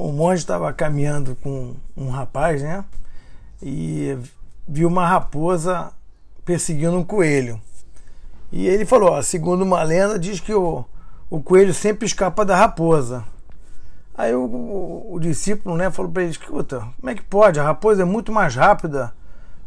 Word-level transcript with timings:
o 0.00 0.12
monge 0.12 0.40
estava 0.40 0.72
caminhando 0.72 1.36
com 1.36 1.74
um 1.94 2.08
rapaz, 2.08 2.62
né? 2.62 2.84
E 3.62 4.16
viu 4.66 4.88
uma 4.88 5.06
raposa 5.06 5.92
perseguindo 6.44 6.96
um 6.96 7.04
coelho. 7.04 7.60
E 8.50 8.66
ele 8.66 8.86
falou: 8.86 9.10
ó, 9.10 9.22
segundo 9.22 9.62
uma 9.62 9.82
lenda, 9.82 10.18
diz 10.18 10.40
que 10.40 10.54
o, 10.54 10.84
o 11.28 11.42
coelho 11.42 11.74
sempre 11.74 12.06
escapa 12.06 12.44
da 12.44 12.56
raposa. 12.56 13.24
Aí 14.16 14.34
o, 14.34 14.44
o, 14.44 15.14
o 15.14 15.20
discípulo 15.20 15.76
né, 15.76 15.90
falou 15.90 16.10
para 16.10 16.22
ele: 16.22 16.32
escuta, 16.32 16.80
como 16.98 17.10
é 17.10 17.14
que 17.14 17.22
pode? 17.22 17.60
A 17.60 17.64
raposa 17.64 18.02
é 18.02 18.06
muito 18.06 18.32
mais 18.32 18.54
rápida, 18.54 19.12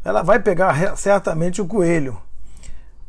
ela 0.04 0.24
vai 0.24 0.40
pegar 0.40 0.98
certamente 0.98 1.62
o 1.62 1.68
coelho. 1.68 2.18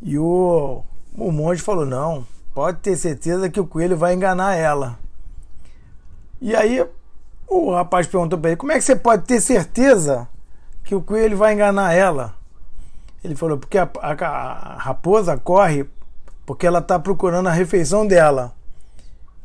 E 0.02 0.18
o, 0.18 0.82
o 1.16 1.32
monge 1.32 1.62
falou: 1.62 1.86
não, 1.86 2.26
pode 2.52 2.78
ter 2.80 2.96
certeza 2.96 3.48
que 3.48 3.60
o 3.60 3.66
coelho 3.66 3.96
vai 3.96 4.12
enganar 4.12 4.56
ela. 4.56 4.98
E 6.38 6.54
aí 6.54 6.86
o 7.48 7.72
rapaz 7.72 8.06
perguntou 8.06 8.38
para 8.38 8.50
ele: 8.50 8.56
como 8.56 8.72
é 8.72 8.76
que 8.76 8.84
você 8.84 8.96
pode 8.96 9.24
ter 9.24 9.40
certeza 9.40 10.28
que 10.84 10.94
o 10.94 11.02
coelho 11.02 11.36
vai 11.36 11.54
enganar 11.54 11.92
ela? 11.92 12.34
Ele 13.22 13.34
falou: 13.34 13.58
porque 13.58 13.78
a, 13.78 13.88
a, 14.00 14.12
a 14.12 14.78
raposa 14.78 15.36
corre 15.36 15.86
porque 16.46 16.66
ela 16.66 16.80
está 16.80 16.98
procurando 16.98 17.48
a 17.48 17.52
refeição 17.52 18.06
dela. 18.06 18.52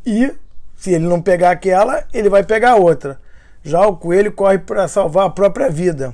E 0.06 0.34
se 0.76 0.92
ele 0.92 1.08
não 1.08 1.22
pegar 1.22 1.52
aquela, 1.52 2.06
ele 2.14 2.30
vai 2.30 2.44
pegar 2.44 2.76
outra. 2.76 3.20
Já 3.64 3.86
o 3.86 3.98
coelho 3.98 4.32
corre 4.32 4.58
para 4.58 4.88
salvar 4.88 5.28
a 5.28 5.30
própria 5.30 5.70
vida. 5.70 6.14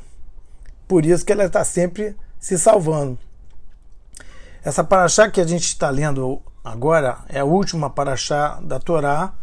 Por 0.87 1.05
isso 1.05 1.25
que 1.25 1.31
ela 1.31 1.45
está 1.45 1.63
sempre 1.63 2.15
se 2.39 2.57
salvando. 2.57 3.17
Essa 4.63 4.83
paraxá 4.83 5.29
que 5.29 5.39
a 5.39 5.47
gente 5.47 5.65
está 5.65 5.89
lendo 5.89 6.41
agora 6.63 7.19
é 7.29 7.39
a 7.39 7.45
última 7.45 7.89
paraxá 7.89 8.59
da 8.61 8.79
Torá 8.79 9.33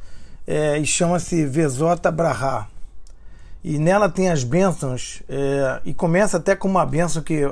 é, 0.47 0.79
e 0.79 0.87
chama-se 0.87 1.45
Vezota 1.47 2.11
Brahá. 2.11 2.69
E 3.65 3.79
nela 3.79 4.09
tem 4.09 4.29
as 4.29 4.43
bênçãos 4.43 5.23
é, 5.29 5.81
e 5.85 5.95
começa 5.95 6.37
até 6.37 6.57
com 6.57 6.69
uma 6.69 6.85
bênção 6.85 7.23
que, 7.23 7.49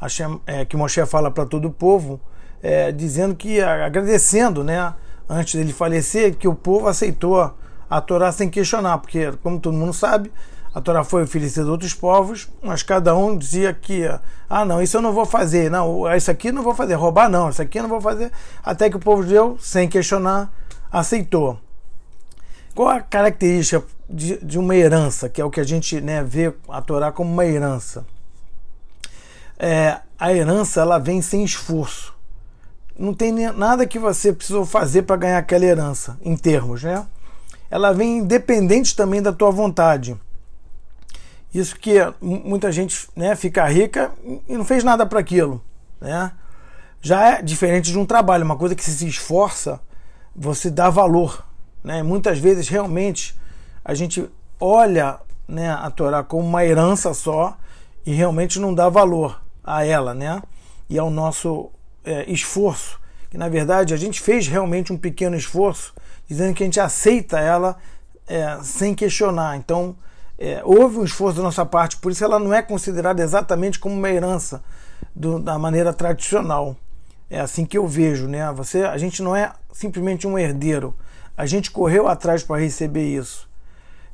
Hashem, 0.00 0.40
é, 0.46 0.64
que 0.64 0.76
Moshe 0.76 1.04
fala 1.06 1.30
para 1.30 1.46
todo 1.46 1.68
o 1.68 1.70
povo, 1.70 2.20
é, 2.62 2.90
dizendo 2.90 3.34
que, 3.34 3.60
agradecendo, 3.60 4.64
né, 4.64 4.94
antes 5.28 5.54
dele 5.54 5.72
falecer, 5.72 6.34
que 6.34 6.48
o 6.48 6.54
povo 6.54 6.88
aceitou 6.88 7.54
a 7.88 8.00
Torá 8.00 8.32
sem 8.32 8.50
questionar, 8.50 8.98
porque, 8.98 9.32
como 9.42 9.60
todo 9.60 9.76
mundo 9.76 9.92
sabe, 9.92 10.32
a 10.74 10.80
Torá 10.80 11.04
foi 11.04 11.22
oferecida 11.22 11.68
a 11.68 11.70
outros 11.70 11.94
povos, 11.94 12.48
mas 12.60 12.82
cada 12.82 13.14
um 13.14 13.38
dizia 13.38 13.72
que, 13.72 14.02
ah, 14.50 14.64
não, 14.64 14.82
isso 14.82 14.96
eu 14.96 15.02
não 15.02 15.12
vou 15.12 15.24
fazer, 15.24 15.70
não, 15.70 16.12
isso 16.16 16.30
aqui 16.30 16.50
não 16.50 16.64
vou 16.64 16.74
fazer, 16.74 16.94
roubar 16.94 17.28
não, 17.28 17.48
isso 17.48 17.62
aqui 17.62 17.78
eu 17.78 17.82
não 17.82 17.90
vou 17.90 18.00
fazer, 18.00 18.32
até 18.62 18.90
que 18.90 18.96
o 18.96 19.00
povo 19.00 19.22
deu, 19.22 19.56
sem 19.60 19.88
questionar, 19.88 20.52
aceitou. 20.90 21.60
Qual 22.74 22.88
a 22.88 23.00
característica 23.00 23.84
de, 24.10 24.36
de 24.44 24.58
uma 24.58 24.74
herança, 24.74 25.28
que 25.28 25.40
é 25.40 25.44
o 25.44 25.50
que 25.50 25.60
a 25.60 25.64
gente 25.64 26.00
né, 26.00 26.24
vê 26.24 26.52
a 26.68 26.82
Torá 26.82 27.12
como 27.12 27.32
uma 27.32 27.46
herança? 27.46 28.04
É, 29.58 30.00
a 30.18 30.32
herança 30.32 30.80
ela 30.80 30.98
vem 30.98 31.22
sem 31.22 31.44
esforço. 31.44 32.12
Não 32.98 33.14
tem 33.14 33.32
nada 33.32 33.86
que 33.86 33.98
você 33.98 34.32
precisou 34.32 34.66
fazer 34.66 35.02
para 35.02 35.16
ganhar 35.16 35.38
aquela 35.38 35.64
herança, 35.64 36.18
em 36.22 36.36
termos, 36.36 36.82
né? 36.82 37.04
Ela 37.70 37.92
vem 37.92 38.18
independente 38.18 38.94
também 38.94 39.20
da 39.20 39.32
tua 39.32 39.50
vontade. 39.50 40.16
Isso 41.52 41.76
que 41.76 41.94
muita 42.20 42.70
gente 42.72 43.08
né, 43.14 43.36
fica 43.36 43.64
rica 43.66 44.12
e 44.48 44.56
não 44.56 44.64
fez 44.64 44.82
nada 44.82 45.06
para 45.06 45.20
aquilo. 45.20 45.62
Né? 46.00 46.32
Já 47.00 47.30
é 47.30 47.42
diferente 47.42 47.90
de 47.90 47.98
um 47.98 48.04
trabalho, 48.04 48.44
uma 48.44 48.56
coisa 48.56 48.74
que 48.74 48.82
se 48.82 49.06
esforça, 49.06 49.80
você 50.34 50.70
dá 50.70 50.90
valor. 50.90 51.44
Né? 51.84 52.02
Muitas 52.02 52.38
vezes, 52.38 52.66
realmente, 52.66 53.38
a 53.84 53.92
gente 53.92 54.28
olha 54.58 55.20
né, 55.46 55.70
a 55.70 55.90
Torá 55.90 56.24
como 56.24 56.48
uma 56.48 56.64
herança 56.64 57.12
só 57.12 57.56
e 58.06 58.14
realmente 58.14 58.58
não 58.58 58.74
dá 58.74 58.88
valor 58.88 59.40
a 59.62 59.84
ela 59.84 60.14
né? 60.14 60.42
e 60.88 60.98
ao 60.98 61.10
nosso 61.10 61.70
é, 62.02 62.30
esforço. 62.30 62.98
Que 63.30 63.36
na 63.36 63.48
verdade 63.48 63.92
a 63.92 63.96
gente 63.96 64.20
fez 64.20 64.46
realmente 64.46 64.92
um 64.92 64.96
pequeno 64.96 65.36
esforço, 65.36 65.92
dizendo 66.26 66.54
que 66.54 66.62
a 66.62 66.66
gente 66.66 66.80
aceita 66.80 67.38
ela 67.38 67.76
é, 68.26 68.58
sem 68.62 68.94
questionar. 68.94 69.56
Então, 69.56 69.96
é, 70.38 70.62
houve 70.64 70.98
um 70.98 71.04
esforço 71.04 71.36
da 71.36 71.42
nossa 71.42 71.66
parte, 71.66 71.96
por 71.98 72.10
isso 72.10 72.24
ela 72.24 72.38
não 72.38 72.54
é 72.54 72.62
considerada 72.62 73.22
exatamente 73.22 73.78
como 73.78 73.94
uma 73.94 74.10
herança 74.10 74.62
do, 75.14 75.38
da 75.38 75.58
maneira 75.58 75.92
tradicional. 75.92 76.76
É 77.28 77.40
assim 77.40 77.64
que 77.64 77.76
eu 77.76 77.86
vejo, 77.86 78.28
né? 78.28 78.52
Você, 78.52 78.82
a 78.82 78.96
gente 78.98 79.22
não 79.22 79.34
é 79.34 79.52
simplesmente 79.72 80.26
um 80.26 80.38
herdeiro. 80.38 80.94
A 81.36 81.46
gente 81.46 81.70
correu 81.70 82.06
atrás 82.06 82.42
para 82.42 82.60
receber 82.60 83.04
isso. 83.04 83.48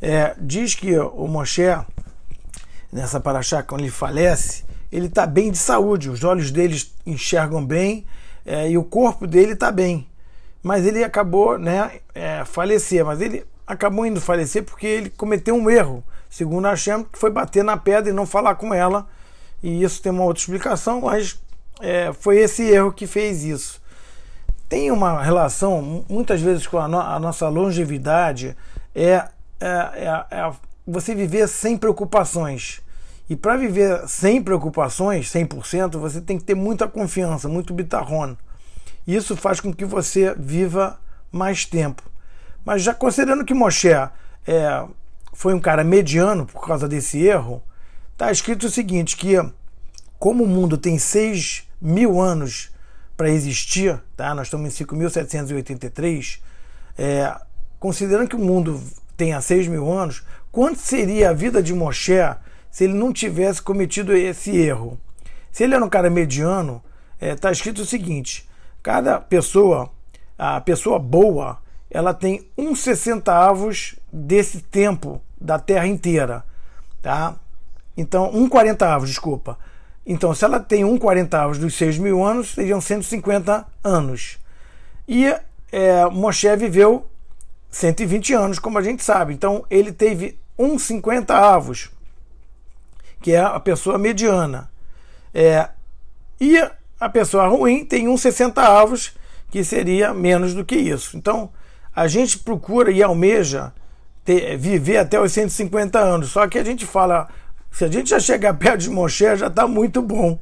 É, 0.01 0.35
diz 0.39 0.75
que 0.75 0.99
o 0.99 1.27
Moshe, 1.27 1.63
nessa 2.91 3.21
paraxá, 3.21 3.63
quando 3.63 3.83
ele 3.83 3.91
falece, 3.91 4.65
ele 4.91 5.07
está 5.07 5.27
bem 5.27 5.51
de 5.51 5.59
saúde, 5.59 6.09
os 6.09 6.25
olhos 6.25 6.51
dele 6.51 6.83
enxergam 7.07 7.65
bem 7.65 8.07
é, 8.45 8.71
e 8.71 8.79
o 8.79 8.85
corpo 8.85 9.27
dele 9.27 9.53
está 9.53 9.71
bem. 9.71 10.07
Mas 10.63 10.87
ele 10.87 11.05
acabou, 11.05 11.59
né, 11.59 12.01
é, 12.15 12.45
falecer. 12.45 13.05
Mas 13.05 13.21
ele 13.21 13.45
acabou 13.67 14.05
indo 14.05 14.21
falecer 14.21 14.65
porque 14.65 14.87
ele 14.87 15.11
cometeu 15.11 15.55
um 15.55 15.71
erro, 15.71 16.03
segundo 16.29 16.67
a 16.67 16.75
que 16.75 17.19
foi 17.19 17.31
bater 17.31 17.63
na 17.63 17.77
pedra 17.77 18.11
e 18.11 18.15
não 18.15 18.27
falar 18.27 18.55
com 18.55 18.75
ela. 18.75 19.07
E 19.63 19.83
isso 19.83 20.03
tem 20.03 20.11
uma 20.11 20.25
outra 20.25 20.41
explicação, 20.41 21.03
mas 21.03 21.39
é, 21.81 22.13
foi 22.13 22.39
esse 22.39 22.63
erro 22.63 22.93
que 22.93 23.07
fez 23.07 23.45
isso. 23.45 23.80
Tem 24.71 24.93
uma 24.93 25.21
relação, 25.21 26.05
muitas 26.09 26.41
vezes, 26.41 26.65
com 26.65 26.79
a, 26.79 26.87
no, 26.87 27.01
a 27.01 27.19
nossa 27.19 27.49
longevidade, 27.49 28.57
é, 28.95 29.05
é, 29.11 29.29
é, 29.61 30.25
é 30.31 30.53
você 30.87 31.13
viver 31.13 31.49
sem 31.49 31.77
preocupações. 31.77 32.81
E 33.29 33.35
para 33.35 33.57
viver 33.57 34.07
sem 34.07 34.41
preocupações, 34.41 35.27
100%, 35.27 35.99
você 35.99 36.21
tem 36.21 36.39
que 36.39 36.45
ter 36.45 36.55
muita 36.55 36.87
confiança, 36.87 37.49
muito 37.49 37.75
bitarrone. 37.75 38.39
Isso 39.05 39.37
faz 39.37 39.59
com 39.59 39.75
que 39.75 39.85
você 39.85 40.37
viva 40.39 41.01
mais 41.33 41.65
tempo. 41.65 42.05
Mas 42.65 42.81
já 42.85 42.95
considerando 42.95 43.45
que 43.45 43.53
Moshe 43.53 43.89
é, 43.89 44.11
foi 45.33 45.53
um 45.53 45.61
cara 45.61 45.83
mediano 45.83 46.47
por 46.47 46.65
causa 46.65 46.87
desse 46.87 47.21
erro, 47.21 47.61
está 48.13 48.31
escrito 48.31 48.67
o 48.67 48.71
seguinte: 48.71 49.17
que 49.17 49.35
como 50.17 50.45
o 50.45 50.49
mundo 50.49 50.79
tem 50.79 50.97
6 50.97 51.69
mil 51.81 52.21
anos 52.21 52.71
para 53.21 53.29
existir, 53.29 54.03
tá? 54.17 54.35
nós 54.35 54.47
estamos 54.47 54.81
em 54.81 54.85
5.783, 54.87 56.41
é, 56.97 57.39
considerando 57.79 58.31
que 58.31 58.35
o 58.35 58.39
mundo 58.39 58.83
tenha 59.15 59.39
6 59.43 59.69
mil 59.69 59.93
anos, 59.93 60.25
quanto 60.51 60.79
seria 60.79 61.29
a 61.29 61.35
vida 61.35 61.63
de 61.63 61.75
Moshe 61.75 62.15
se 62.71 62.85
ele 62.85 62.95
não 62.95 63.13
tivesse 63.13 63.61
cometido 63.61 64.17
esse 64.17 64.57
erro? 64.57 64.99
Se 65.53 65.65
ele 65.65 65.75
era 65.75 65.85
um 65.85 65.89
cara 65.91 66.09
mediano, 66.09 66.83
está 67.17 67.27
é, 67.27 67.35
tá 67.37 67.53
escrito 67.53 67.83
o 67.83 67.85
seguinte: 67.85 68.49
cada 68.83 69.21
pessoa, 69.21 69.91
a 70.39 70.59
pessoa 70.59 70.99
boa, 70.99 71.59
ela 71.91 72.15
tem 72.15 72.49
um 72.57 72.75
sessentavos 72.75 73.97
desse 74.11 74.63
tempo 74.63 75.21
da 75.39 75.59
Terra 75.59 75.87
inteira, 75.87 76.43
tá? 77.03 77.37
Então, 77.95 78.31
um 78.33 78.49
quarentavos, 78.49 79.11
desculpa. 79.11 79.59
Então, 80.07 80.35
se 80.35 80.45
ela 80.45 80.59
tem 80.59 80.85
um 80.85 80.99
quarentavos 80.99 81.59
dos 81.59 81.75
6 81.75 81.99
mil 81.99 82.25
anos, 82.25 82.55
seriam 82.55 82.81
150 82.81 83.67
anos. 83.85 84.39
E 85.07 85.27
é, 85.71 86.05
Moshe 86.07 86.55
viveu 86.57 87.07
120 87.71 88.35
anos, 88.35 88.59
como 88.59 88.79
a 88.79 88.83
gente 88.83 89.03
sabe. 89.05 89.35
Então, 89.35 89.65
ele 89.71 89.93
teve 89.93 90.39
um 90.59 90.79
50 90.79 91.35
avos, 91.35 91.91
que 93.21 93.33
é 93.33 93.41
a 93.41 93.61
pessoa 93.61 93.99
mediana. 93.99 94.71
É, 95.33 95.69
e 96.41 96.59
a 96.99 97.09
pessoa 97.09 97.47
ruim 97.47 97.85
tem 97.85 98.09
um 98.09 98.17
60 98.17 98.61
avos, 98.61 99.15
que 99.51 99.63
seria 99.65 100.13
menos 100.13 100.55
do 100.55 100.65
que 100.65 100.77
isso. 100.77 101.17
Então, 101.17 101.51
a 101.95 102.07
gente 102.07 102.39
procura 102.39 102.91
e 102.91 103.03
almeja 103.03 103.73
ter, 104.25 104.57
viver 104.57 104.99
até 104.99 105.21
os 105.21 105.33
150 105.33 105.99
anos. 105.99 106.31
Só 106.31 106.47
que 106.47 106.59
a 106.59 106.65
gente 106.65 106.87
fala, 106.87 107.29
se 107.71 107.85
a 107.85 107.89
gente 107.89 108.11
já 108.11 108.21
chegar 108.21 108.55
perto 108.59 108.81
de 108.81 108.91
Moshe, 108.91 109.37
já 109.37 109.47
está 109.47 109.67
muito 109.67 110.03
bom. 110.03 110.39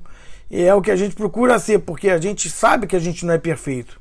E 0.51 0.63
é 0.63 0.75
o 0.75 0.81
que 0.81 0.91
a 0.91 0.97
gente 0.97 1.15
procura 1.15 1.59
ser, 1.59 1.81
porque 1.81 2.09
a 2.09 2.19
gente 2.19 2.49
sabe 2.49 2.87
que 2.87 2.97
a 2.97 3.01
gente 3.01 3.27
não 3.27 3.35
é 3.35 3.39
perfeito. 3.39 4.01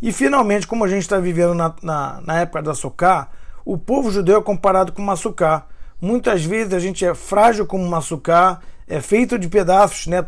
E 0.00 0.12
finalmente, 0.12 0.66
como 0.66 0.84
a 0.84 0.88
gente 0.88 1.02
está 1.02 1.18
vivendo 1.18 1.54
na, 1.54 1.74
na, 1.82 2.20
na, 2.24 2.40
época 2.40 2.62
da 2.62 2.74
Sukkah, 2.74 3.28
o 3.64 3.76
povo 3.76 4.10
judeu 4.10 4.38
é 4.38 4.42
comparado 4.42 4.92
com 4.92 5.02
uma 5.02 5.16
Sukkah. 5.16 5.66
Muitas 6.00 6.44
vezes 6.44 6.72
a 6.72 6.78
gente 6.78 7.04
é 7.04 7.14
frágil 7.14 7.66
como 7.66 7.84
uma 7.84 8.00
Sukkah, 8.00 8.60
é 8.88 9.00
feito 9.00 9.38
de 9.38 9.48
pedaços, 9.48 10.06
né? 10.06 10.24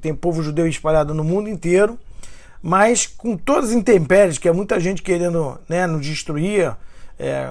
tem 0.00 0.14
povo 0.14 0.42
judeu 0.42 0.66
espalhado 0.66 1.12
no 1.12 1.24
mundo 1.24 1.48
inteiro 1.48 1.98
mas 2.66 3.06
com 3.06 3.36
todas 3.36 3.70
as 3.70 3.76
intempéries, 3.76 4.38
que 4.38 4.48
é 4.48 4.52
muita 4.52 4.80
gente 4.80 5.00
querendo 5.00 5.56
né, 5.68 5.86
nos 5.86 6.04
destruir, 6.04 6.76
é, 7.16 7.48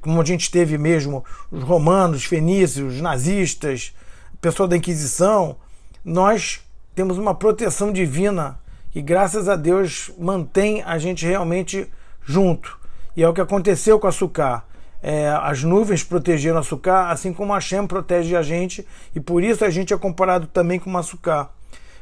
como 0.00 0.20
a 0.20 0.24
gente 0.24 0.50
teve 0.50 0.76
mesmo 0.76 1.24
os 1.50 1.62
romanos, 1.62 2.18
os 2.18 2.24
fenícios, 2.24 2.94
os 2.94 3.00
nazistas, 3.00 3.94
pessoal 4.40 4.68
da 4.68 4.76
Inquisição, 4.76 5.56
nós 6.04 6.60
temos 6.94 7.18
uma 7.18 7.34
proteção 7.34 7.92
divina 7.92 8.58
que, 8.90 9.02
graças 9.02 9.48
a 9.48 9.56
Deus, 9.56 10.10
mantém 10.18 10.82
a 10.82 10.98
gente 10.98 11.26
realmente 11.26 11.86
junto. 12.24 12.78
E 13.16 13.22
é 13.22 13.28
o 13.28 13.34
que 13.34 13.40
aconteceu 13.40 13.98
com 13.98 14.06
a 14.06 14.12
Sucá. 14.12 14.64
é, 15.02 15.28
as 15.42 15.62
nuvens 15.62 16.04
protegeram 16.04 16.58
açúcar, 16.58 17.10
assim 17.10 17.32
como 17.32 17.52
a 17.52 17.56
Hashem 17.56 17.86
protege 17.86 18.36
a 18.36 18.42
gente, 18.42 18.86
e 19.14 19.20
por 19.20 19.42
isso 19.42 19.64
a 19.64 19.70
gente 19.70 19.94
é 19.94 19.98
comparado 19.98 20.46
também 20.46 20.78
com 20.78 20.92
o 20.92 20.98
açúcar. 20.98 21.50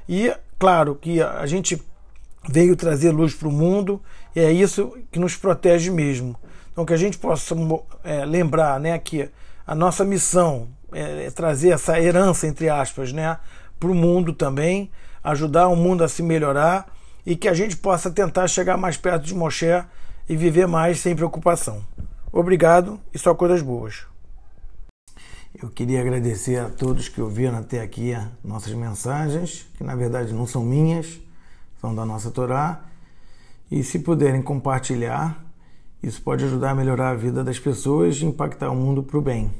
E 0.08 0.34
claro 0.58 0.94
que 0.96 1.22
a 1.22 1.46
gente 1.46 1.80
veio 2.48 2.74
trazer 2.74 3.10
luz 3.10 3.34
para 3.34 3.48
o 3.48 3.52
mundo, 3.52 4.02
e 4.34 4.40
é 4.40 4.50
isso 4.50 4.96
que 5.10 5.18
nos 5.18 5.36
protege 5.36 5.90
mesmo. 5.90 6.36
Então 6.78 6.86
que 6.86 6.94
a 6.94 6.96
gente 6.96 7.18
possa 7.18 7.56
é, 8.04 8.24
lembrar 8.24 8.78
né, 8.78 8.96
que 9.00 9.28
a 9.66 9.74
nossa 9.74 10.04
missão 10.04 10.68
é, 10.92 11.24
é 11.24 11.30
trazer 11.32 11.70
essa 11.70 12.00
herança, 12.00 12.46
entre 12.46 12.68
aspas, 12.68 13.12
né, 13.12 13.36
para 13.80 13.88
o 13.88 13.94
mundo 13.96 14.32
também, 14.32 14.88
ajudar 15.24 15.66
o 15.66 15.74
mundo 15.74 16.04
a 16.04 16.08
se 16.08 16.22
melhorar 16.22 16.86
e 17.26 17.34
que 17.34 17.48
a 17.48 17.52
gente 17.52 17.76
possa 17.76 18.12
tentar 18.12 18.46
chegar 18.46 18.76
mais 18.76 18.96
perto 18.96 19.24
de 19.24 19.34
Moshe 19.34 19.66
e 20.28 20.36
viver 20.36 20.68
mais 20.68 21.00
sem 21.00 21.16
preocupação. 21.16 21.84
Obrigado 22.30 23.00
e 23.12 23.18
só 23.18 23.34
coisas 23.34 23.60
boas. 23.60 24.06
Eu 25.60 25.70
queria 25.70 26.00
agradecer 26.00 26.60
a 26.60 26.68
todos 26.68 27.08
que 27.08 27.20
ouviram 27.20 27.58
até 27.58 27.80
aqui 27.80 28.16
nossas 28.44 28.72
mensagens, 28.72 29.66
que 29.76 29.82
na 29.82 29.96
verdade 29.96 30.32
não 30.32 30.46
são 30.46 30.62
minhas, 30.62 31.18
são 31.80 31.92
da 31.92 32.06
nossa 32.06 32.30
Torá. 32.30 32.82
E 33.68 33.82
se 33.82 33.98
puderem 33.98 34.40
compartilhar, 34.40 35.47
isso 36.02 36.22
pode 36.22 36.44
ajudar 36.44 36.70
a 36.70 36.74
melhorar 36.74 37.10
a 37.10 37.14
vida 37.14 37.42
das 37.42 37.58
pessoas 37.58 38.16
e 38.16 38.24
impactar 38.24 38.70
o 38.70 38.76
mundo 38.76 39.02
para 39.02 39.18
o 39.18 39.22
bem. 39.22 39.50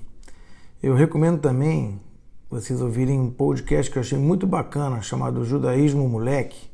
Eu 0.82 0.94
recomendo 0.94 1.40
também 1.40 2.00
vocês 2.48 2.80
ouvirem 2.80 3.20
um 3.20 3.30
podcast 3.30 3.90
que 3.90 3.98
eu 3.98 4.00
achei 4.00 4.18
muito 4.18 4.46
bacana, 4.46 5.02
chamado 5.02 5.44
Judaísmo 5.44 6.08
Moleque, 6.08 6.70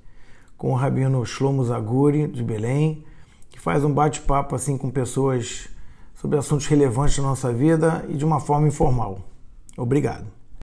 com 0.56 0.72
o 0.72 0.74
rabino 0.76 1.24
Shlomo 1.24 1.64
Zaguri, 1.64 2.28
de 2.28 2.42
Belém, 2.42 3.04
que 3.50 3.58
faz 3.58 3.82
um 3.84 3.92
bate-papo 3.92 4.54
assim 4.54 4.76
com 4.76 4.90
pessoas 4.90 5.68
sobre 6.14 6.38
assuntos 6.38 6.66
relevantes 6.66 7.16
da 7.16 7.22
nossa 7.22 7.52
vida 7.52 8.04
e 8.08 8.14
de 8.14 8.24
uma 8.24 8.40
forma 8.40 8.68
informal. 8.68 9.20
Obrigado. 9.76 10.33